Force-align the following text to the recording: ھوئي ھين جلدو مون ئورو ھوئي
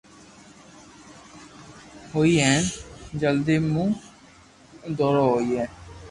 ھوئي 2.13 2.33
ھين 2.43 2.63
جلدو 3.21 3.55
مون 3.73 3.89
ئورو 4.99 5.25
ھوئي 5.33 5.61